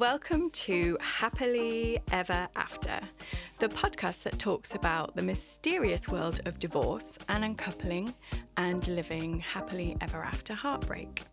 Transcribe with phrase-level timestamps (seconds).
[0.00, 2.98] Welcome to Happily Ever After,
[3.58, 8.14] the podcast that talks about the mysterious world of divorce and uncoupling
[8.56, 11.24] and living happily ever after heartbreak.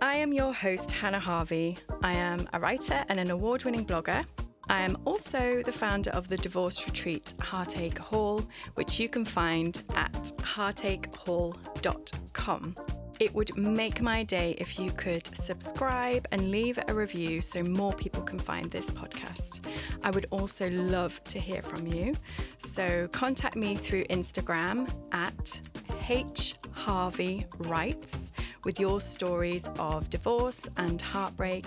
[0.00, 1.78] I am your host, Hannah Harvey.
[2.00, 4.24] I am a writer and an award winning blogger.
[4.68, 8.46] I am also the founder of the divorce retreat Heartache Hall,
[8.76, 12.74] which you can find at heartachehall.com.
[13.18, 17.92] It would make my day if you could subscribe and leave a review so more
[17.92, 19.60] people can find this podcast.
[20.02, 22.14] I would also love to hear from you.
[22.58, 25.60] So contact me through Instagram at
[26.08, 28.32] H Harvey Writes
[28.64, 31.64] with your stories of divorce and heartbreak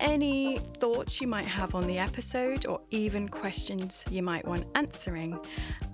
[0.00, 5.38] any thoughts you might have on the episode or even questions you might want answering.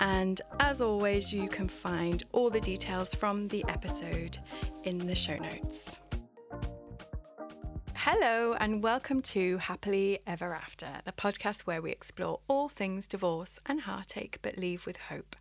[0.00, 4.38] And as always, you can find all the details from the episode
[4.84, 6.00] in the show notes.
[7.94, 13.58] Hello, and welcome to Happily Ever After, the podcast where we explore all things divorce
[13.66, 15.36] and heartache but leave with hope.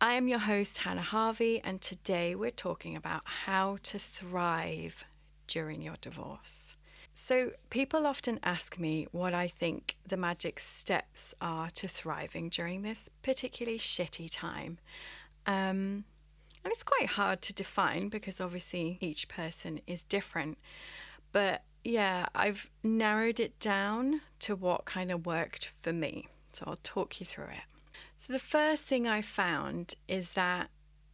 [0.00, 5.04] I am your host, Hannah Harvey, and today we're talking about how to thrive
[5.48, 6.76] during your divorce.
[7.14, 12.82] So, people often ask me what I think the magic steps are to thriving during
[12.82, 14.78] this particularly shitty time.
[15.46, 16.04] Um,
[16.64, 20.58] and it's quite hard to define because obviously each person is different.
[21.32, 26.28] But yeah, I've narrowed it down to what kind of worked for me.
[26.52, 27.82] So I'll talk you through it.
[28.16, 30.70] So the first thing I found is that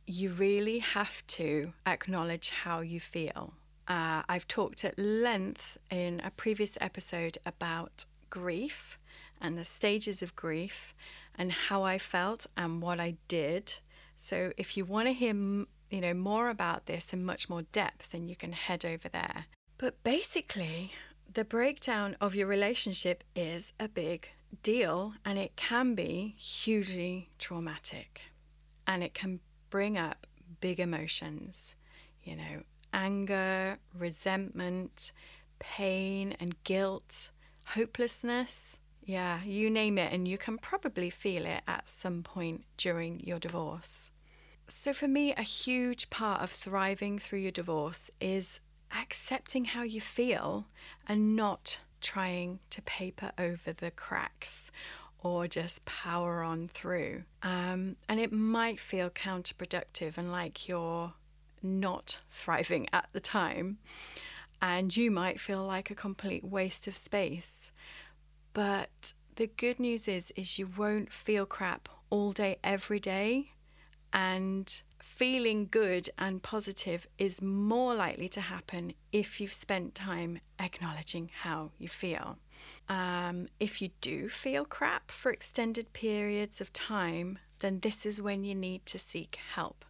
[0.07, 3.55] you really have to acknowledge how you feel.
[3.87, 8.99] Uh, I've talked at length in a previous episode about grief
[9.41, 10.93] and the stages of grief
[11.35, 13.75] and how I felt and what I did.
[14.21, 18.11] So if you want to hear, you know, more about this in much more depth,
[18.11, 19.47] then you can head over there.
[19.79, 20.93] But basically,
[21.33, 24.31] the breakdown of your relationship is a big
[24.63, 28.23] deal and it can be hugely traumatic
[28.89, 29.39] and it can
[29.71, 30.27] bring up
[30.61, 31.77] big emotions,
[32.25, 32.63] you know,
[32.93, 35.13] anger, resentment,
[35.61, 37.31] pain and guilt,
[37.77, 38.79] hopelessness.
[39.09, 43.39] Yeah, you name it, and you can probably feel it at some point during your
[43.39, 44.11] divorce.
[44.69, 48.61] So, for me, a huge part of thriving through your divorce is
[48.95, 50.67] accepting how you feel
[51.07, 54.71] and not trying to paper over the cracks
[55.21, 57.23] or just power on through.
[57.43, 61.15] Um, and it might feel counterproductive and like you're
[61.63, 63.79] not thriving at the time.
[64.61, 67.73] And you might feel like a complete waste of space.
[68.53, 73.53] But the good news is is you won't feel crap all day every day
[74.13, 81.31] and feeling good and positive is more likely to happen if you've spent time acknowledging
[81.43, 82.39] how you feel.
[82.89, 88.45] Um, if you do feel crap for extended periods of time, then this is when
[88.45, 89.85] you need to seek help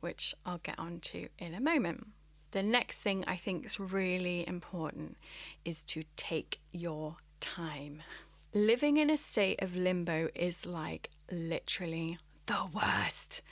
[0.00, 2.08] which I'll get onto in a moment.
[2.50, 5.16] The next thing I think is really important
[5.64, 8.02] is to take your time.
[8.54, 13.42] Living in a state of limbo is like literally the worst.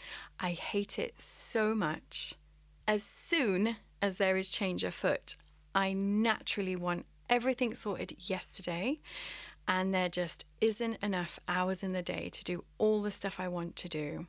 [0.41, 2.35] I hate it so much.
[2.89, 5.37] As soon as there is change afoot,
[5.75, 9.01] I naturally want everything sorted yesterday,
[9.69, 13.49] and there just isn't enough hours in the day to do all the stuff I
[13.49, 14.27] want to do.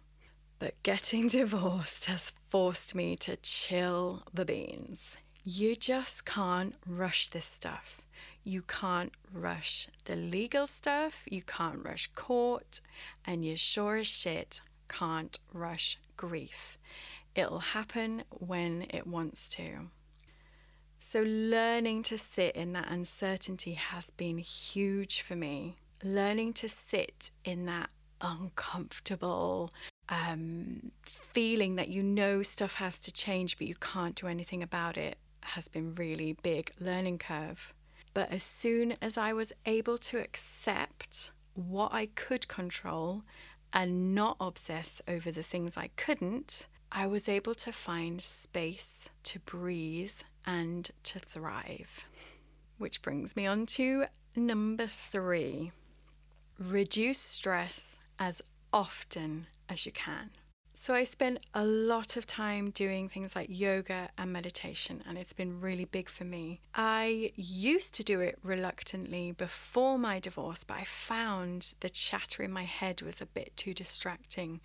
[0.60, 5.18] But getting divorced has forced me to chill the beans.
[5.44, 8.03] You just can't rush this stuff.
[8.44, 12.82] You can't rush the legal stuff, you can't rush court,
[13.26, 16.78] and you sure as shit can't rush grief.
[17.36, 19.88] It'll happen when it wants to.
[20.98, 25.76] So, learning to sit in that uncertainty has been huge for me.
[26.04, 27.90] Learning to sit in that
[28.22, 29.74] uncomfortable
[30.10, 34.98] um, feeling that you know stuff has to change, but you can't do anything about
[34.98, 37.74] it has been really big learning curve.
[38.14, 43.24] But as soon as I was able to accept what I could control
[43.72, 49.40] and not obsess over the things I couldn't, I was able to find space to
[49.40, 52.06] breathe and to thrive.
[52.78, 54.06] Which brings me on to
[54.36, 55.72] number three
[56.60, 60.30] reduce stress as often as you can.
[60.76, 65.32] So, I spent a lot of time doing things like yoga and meditation, and it's
[65.32, 66.62] been really big for me.
[66.74, 72.52] I used to do it reluctantly before my divorce, but I found the chatter in
[72.52, 74.62] my head was a bit too distracting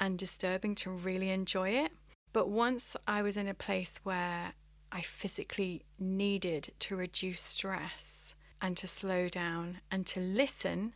[0.00, 1.92] and disturbing to really enjoy it.
[2.32, 4.54] But once I was in a place where
[4.90, 10.92] I physically needed to reduce stress, and to slow down and to listen,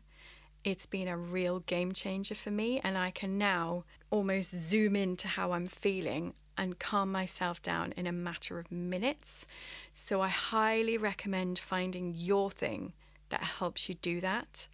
[0.65, 2.81] it's been a real game changer for me.
[2.83, 8.07] And I can now almost zoom into how I'm feeling and calm myself down in
[8.07, 9.47] a matter of minutes.
[9.93, 12.93] So I highly recommend finding your thing
[13.29, 14.69] that helps you do that.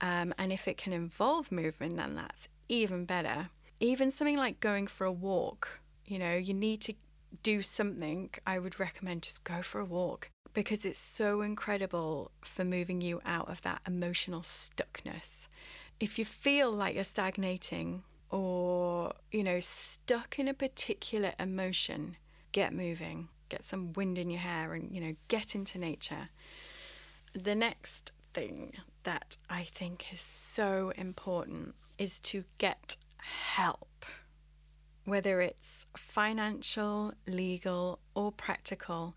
[0.00, 3.50] Um, and if it can involve movement, then that's even better.
[3.80, 6.94] Even something like going for a walk, you know, you need to
[7.42, 8.30] do something.
[8.46, 13.20] I would recommend just go for a walk because it's so incredible for moving you
[13.24, 15.48] out of that emotional stuckness.
[16.00, 22.16] If you feel like you're stagnating or, you know, stuck in a particular emotion,
[22.52, 26.28] get moving, get some wind in your hair and, you know, get into nature.
[27.32, 28.74] The next thing
[29.04, 34.04] that I think is so important is to get help.
[35.04, 39.14] Whether it's financial, legal, or practical,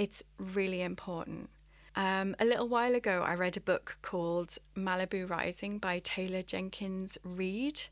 [0.00, 1.50] it's really important.
[1.94, 7.18] Um, a little while ago, I read a book called Malibu Rising by Taylor Jenkins
[7.22, 7.82] Reid,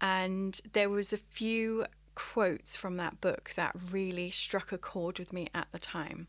[0.00, 5.34] and there was a few quotes from that book that really struck a chord with
[5.34, 6.28] me at the time.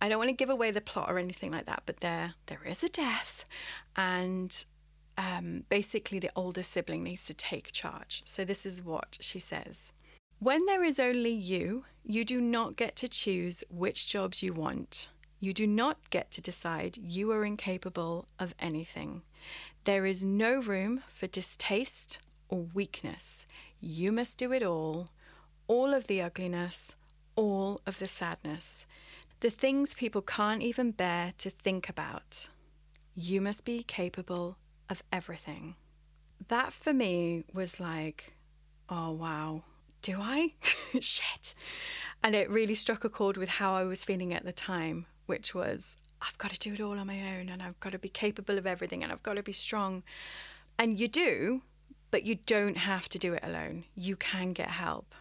[0.00, 2.62] I don't want to give away the plot or anything like that, but there there
[2.64, 3.44] is a death,
[3.96, 4.64] and
[5.18, 8.22] um, basically the older sibling needs to take charge.
[8.24, 9.90] So this is what she says:
[10.44, 15.08] When there is only you, you do not get to choose which jobs you want.
[15.40, 19.22] You do not get to decide you are incapable of anything.
[19.84, 22.18] There is no room for distaste
[22.50, 23.46] or weakness.
[23.80, 25.08] You must do it all,
[25.66, 26.94] all of the ugliness,
[27.36, 28.86] all of the sadness,
[29.40, 32.50] the things people can't even bear to think about.
[33.14, 34.58] You must be capable
[34.90, 35.76] of everything.
[36.48, 38.34] That for me was like,
[38.90, 39.62] oh wow,
[40.04, 40.52] do I?
[41.00, 41.54] Shit.
[42.22, 45.54] And it really struck a chord with how I was feeling at the time, which
[45.54, 48.10] was, I've got to do it all on my own and I've got to be
[48.10, 50.02] capable of everything and I've got to be strong.
[50.78, 51.62] And you do,
[52.10, 53.84] but you don't have to do it alone.
[53.94, 55.14] You can get help.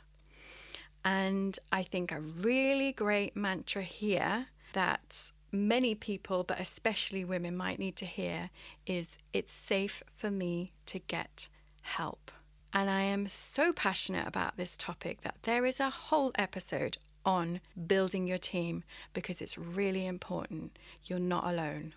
[1.06, 7.80] And I think a really great mantra here that many people, but especially women, might
[7.80, 8.50] need to hear
[8.86, 11.48] is it's safe for me to get
[11.84, 12.32] help.
[12.74, 17.62] And I am so passionate about this topic that there is a whole episode on
[17.88, 18.84] building your team
[19.14, 20.78] because it's really important.
[21.06, 21.94] You're not alone.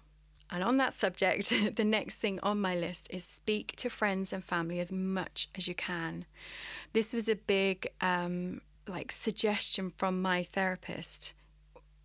[0.50, 4.44] And on that subject, the next thing on my list is speak to friends and
[4.44, 6.26] family as much as you can.
[6.92, 11.34] This was a big um, like suggestion from my therapist.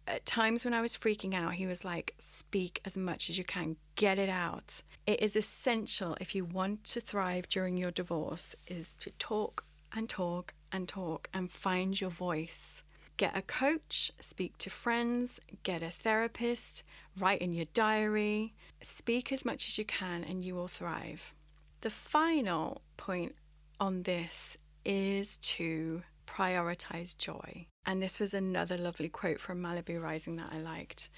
[0.07, 3.43] At times when I was freaking out, he was like, speak as much as you
[3.43, 4.81] can, get it out.
[5.05, 10.09] It is essential if you want to thrive during your divorce is to talk and
[10.09, 12.83] talk and talk and find your voice.
[13.17, 16.83] Get a coach, speak to friends, get a therapist,
[17.19, 21.33] write in your diary, speak as much as you can, and you will thrive.
[21.81, 23.35] The final point
[23.79, 26.01] on this is to
[26.31, 27.67] prioritize joy.
[27.85, 31.09] And this was another lovely quote from Malibu Rising that I liked.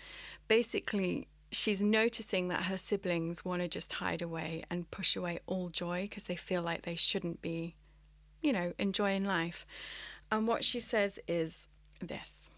[0.47, 5.69] Basically, she's noticing that her siblings want to just hide away and push away all
[5.69, 7.75] joy because they feel like they shouldn't be,
[8.41, 9.65] you know, enjoying life.
[10.31, 11.67] And what she says is
[11.99, 12.49] this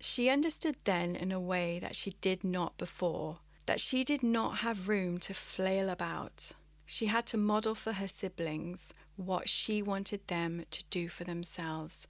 [0.00, 4.58] She understood then in a way that she did not before, that she did not
[4.58, 6.52] have room to flail about.
[6.84, 12.06] She had to model for her siblings what she wanted them to do for themselves.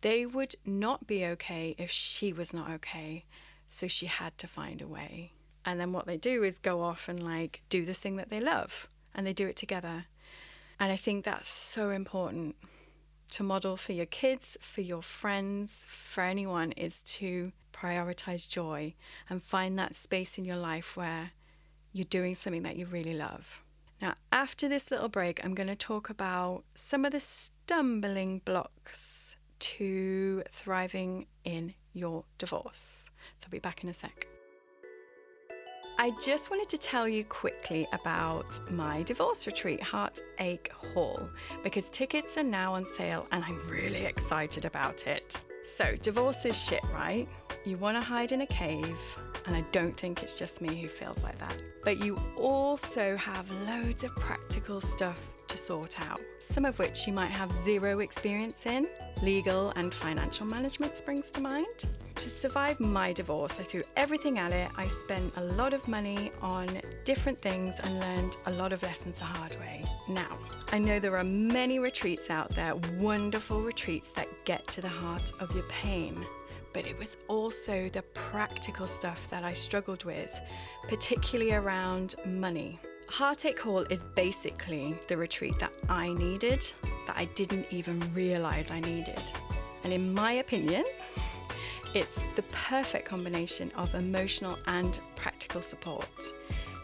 [0.00, 3.24] They would not be okay if she was not okay,
[3.66, 5.32] so she had to find a way.
[5.64, 8.40] And then what they do is go off and like do the thing that they
[8.40, 10.06] love, and they do it together.
[10.80, 12.56] And I think that's so important
[13.32, 18.94] to model for your kids, for your friends, for anyone is to prioritize joy
[19.28, 21.32] and find that space in your life where
[21.92, 23.62] you're doing something that you really love.
[24.00, 29.36] Now, after this little break, I'm going to talk about some of the stumbling blocks
[29.58, 33.10] to thriving in your divorce.
[33.38, 34.28] So I'll be back in a sec.
[36.00, 41.28] I just wanted to tell you quickly about my divorce retreat, Heartache Hall,
[41.64, 45.40] because tickets are now on sale and I'm really excited about it.
[45.64, 47.26] So, divorce is shit, right?
[47.64, 48.96] You want to hide in a cave,
[49.48, 51.56] and I don't think it's just me who feels like that.
[51.82, 57.14] But you also have loads of practical stuff to sort out, some of which you
[57.14, 58.86] might have zero experience in.
[59.22, 61.86] Legal and financial management springs to mind.
[62.16, 64.68] To survive my divorce, I threw everything at it.
[64.76, 66.68] I spent a lot of money on
[67.04, 69.82] different things and learned a lot of lessons the hard way.
[70.10, 70.36] Now,
[70.72, 75.32] I know there are many retreats out there, wonderful retreats that get to the heart
[75.40, 76.14] of your pain.
[76.72, 80.34] But it was also the practical stuff that I struggled with,
[80.88, 82.78] particularly around money.
[83.08, 86.64] Heartache Hall is basically the retreat that I needed,
[87.06, 89.32] that I didn't even realize I needed.
[89.84, 90.84] And in my opinion,
[91.94, 96.32] it's the perfect combination of emotional and practical support.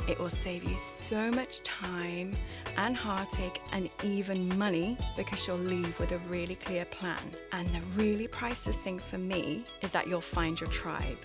[0.07, 2.33] It will save you so much time
[2.77, 7.19] and heartache and even money because you'll leave with a really clear plan.
[7.53, 11.17] And the really priceless thing for me is that you'll find your tribe.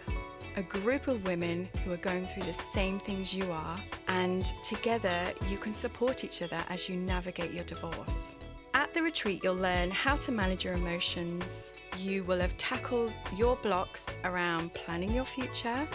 [0.56, 5.26] A group of women who are going through the same things you are, and together
[5.50, 8.36] you can support each other as you navigate your divorce.
[8.74, 11.74] At the retreat, you'll learn how to manage your emotions.
[11.98, 15.88] You will have tackled your blocks around planning your future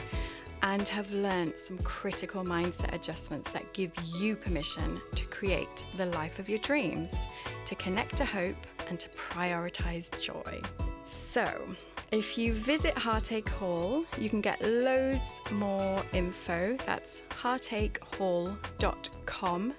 [0.65, 6.39] and have learnt some critical mindset adjustments that give you permission to create the life
[6.39, 7.27] of your dreams,
[7.67, 8.57] to connect to hope,
[8.89, 10.63] and to prioritize joy.
[11.05, 11.47] So,
[12.11, 16.79] if you visit Heartache Hall, you can get loads more info.
[16.87, 19.75] That's heartachehall.com.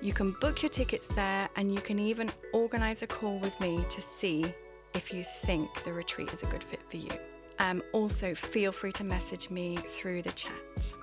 [0.00, 3.82] You can book your tickets there and you can even organize a call with me
[3.88, 4.44] to see
[4.94, 7.10] if you think the retreat is a good fit for you.
[7.58, 10.94] Um, also, feel free to message me through the chat.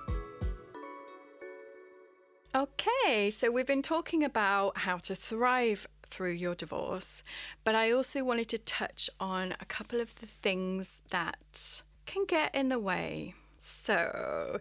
[2.54, 7.22] Okay, so we've been talking about how to thrive through your divorce,
[7.64, 12.54] but I also wanted to touch on a couple of the things that can get
[12.54, 13.34] in the way.
[13.60, 14.60] So,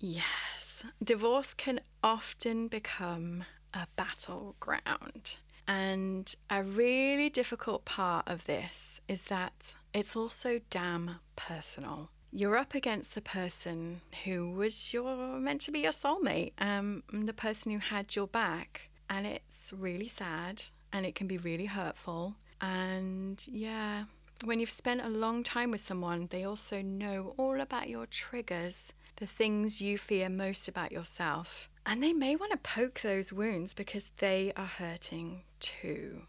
[0.00, 5.38] yes, divorce can often become a battleground.
[5.68, 12.10] And a really difficult part of this is that it's also damn personal.
[12.32, 17.32] You're up against the person who was your meant to be your soulmate, um, the
[17.32, 22.36] person who had your back, and it's really sad and it can be really hurtful.
[22.60, 24.04] And yeah,
[24.44, 28.92] when you've spent a long time with someone, they also know all about your triggers,
[29.16, 31.70] the things you fear most about yourself.
[31.84, 36.22] And they may want to poke those wounds because they are hurting too.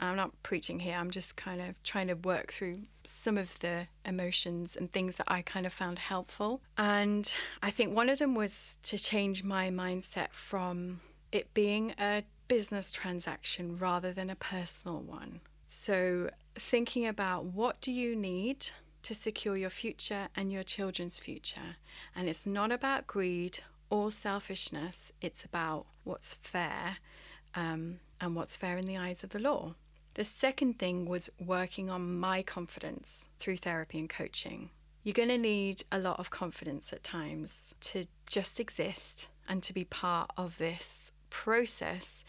[0.00, 3.86] I'm not preaching here, I'm just kind of trying to work through some of the
[4.04, 6.60] emotions and things that I kind of found helpful.
[6.76, 11.00] And I think one of them was to change my mindset from
[11.30, 15.40] it being a business transaction rather than a personal one.
[15.66, 18.66] So, thinking about what do you need
[19.02, 21.76] to secure your future and your children's future.
[22.14, 23.60] And it's not about greed
[23.90, 26.98] or selfishness, it's about what's fair
[27.54, 29.74] um, and what's fair in the eyes of the law.
[30.14, 34.70] The second thing was working on my confidence through therapy and coaching.
[35.02, 39.72] You're going to need a lot of confidence at times to just exist and to
[39.72, 42.24] be part of this process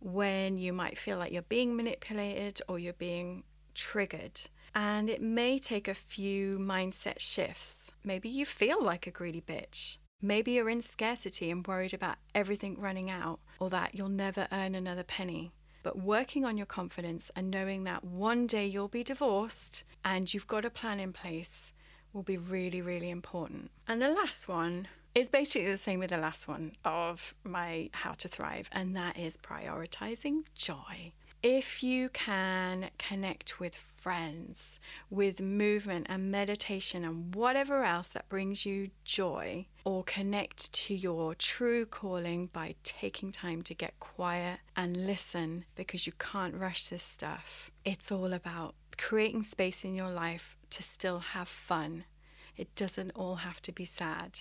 [0.00, 4.40] when you might feel like you're being manipulated or you're being triggered.
[4.74, 7.92] And it may take a few mindset shifts.
[8.04, 9.98] Maybe you feel like a greedy bitch.
[10.22, 14.74] Maybe you're in scarcity and worried about everything running out or that you'll never earn
[14.74, 15.52] another penny.
[15.82, 20.46] But working on your confidence and knowing that one day you'll be divorced and you've
[20.46, 21.72] got a plan in place
[22.12, 23.70] will be really, really important.
[23.88, 28.12] And the last one is basically the same with the last one of my How
[28.12, 31.12] to Thrive, and that is prioritizing joy.
[31.42, 34.78] If you can connect with friends,
[35.08, 41.34] with movement and meditation and whatever else that brings you joy, or connect to your
[41.34, 47.02] true calling by taking time to get quiet and listen because you can't rush this
[47.02, 47.70] stuff.
[47.86, 52.04] It's all about creating space in your life to still have fun.
[52.54, 54.40] It doesn't all have to be sad.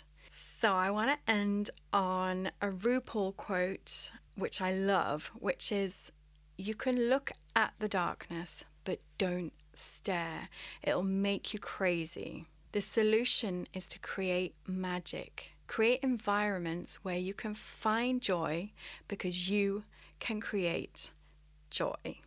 [0.59, 6.11] So, I want to end on a RuPaul quote, which I love, which is
[6.59, 10.49] you can look at the darkness, but don't stare.
[10.83, 12.47] It'll make you crazy.
[12.73, 15.53] The solution is to create magic.
[15.67, 18.71] Create environments where you can find joy
[19.07, 19.85] because you
[20.19, 21.11] can create
[21.69, 22.19] joy.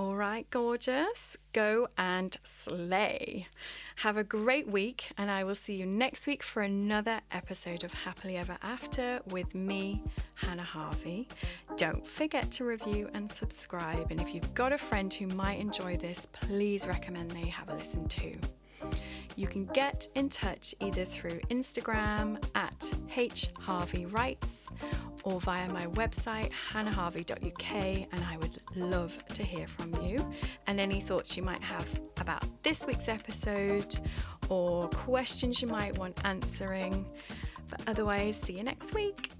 [0.00, 1.36] All right, gorgeous.
[1.52, 3.48] Go and slay.
[3.96, 7.92] Have a great week, and I will see you next week for another episode of
[7.92, 10.02] Happily Ever After with me,
[10.36, 11.28] Hannah Harvey.
[11.76, 14.10] Don't forget to review and subscribe.
[14.10, 17.74] And if you've got a friend who might enjoy this, please recommend they have a
[17.74, 18.38] listen too.
[19.36, 24.68] You can get in touch either through Instagram at hharveyWrites
[25.24, 30.18] or via my website hannahharvey.uk and I would love to hear from you
[30.66, 31.86] and any thoughts you might have
[32.18, 33.98] about this week's episode
[34.48, 37.06] or questions you might want answering.
[37.70, 39.30] But otherwise, see you next week.